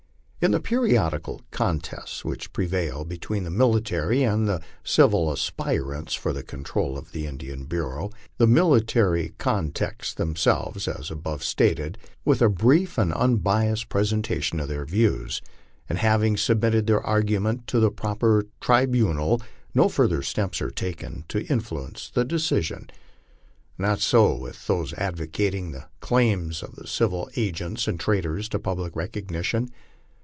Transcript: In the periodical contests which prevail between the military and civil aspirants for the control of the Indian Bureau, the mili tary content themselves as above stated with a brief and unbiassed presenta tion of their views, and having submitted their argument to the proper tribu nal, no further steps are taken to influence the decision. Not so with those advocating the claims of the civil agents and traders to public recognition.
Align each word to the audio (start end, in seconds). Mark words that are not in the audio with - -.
In 0.43 0.49
the 0.49 0.59
periodical 0.59 1.43
contests 1.51 2.25
which 2.25 2.51
prevail 2.51 3.05
between 3.05 3.43
the 3.43 3.51
military 3.51 4.23
and 4.23 4.59
civil 4.83 5.31
aspirants 5.31 6.15
for 6.15 6.33
the 6.33 6.41
control 6.41 6.97
of 6.97 7.11
the 7.11 7.27
Indian 7.27 7.65
Bureau, 7.65 8.09
the 8.39 8.47
mili 8.47 8.83
tary 8.83 9.33
content 9.37 10.15
themselves 10.17 10.87
as 10.87 11.11
above 11.11 11.43
stated 11.43 11.99
with 12.25 12.41
a 12.41 12.49
brief 12.49 12.97
and 12.97 13.13
unbiassed 13.13 13.87
presenta 13.87 14.41
tion 14.41 14.59
of 14.59 14.67
their 14.67 14.83
views, 14.83 15.43
and 15.87 15.99
having 15.99 16.35
submitted 16.35 16.87
their 16.87 17.03
argument 17.05 17.67
to 17.67 17.79
the 17.79 17.91
proper 17.91 18.47
tribu 18.61 19.13
nal, 19.13 19.39
no 19.75 19.87
further 19.87 20.23
steps 20.23 20.59
are 20.59 20.71
taken 20.71 21.23
to 21.27 21.45
influence 21.53 22.09
the 22.15 22.25
decision. 22.25 22.89
Not 23.77 23.99
so 23.99 24.33
with 24.33 24.65
those 24.65 24.95
advocating 24.95 25.69
the 25.71 25.85
claims 25.99 26.63
of 26.63 26.73
the 26.77 26.87
civil 26.87 27.29
agents 27.35 27.87
and 27.87 27.99
traders 27.99 28.49
to 28.49 28.57
public 28.57 28.95
recognition. 28.95 29.69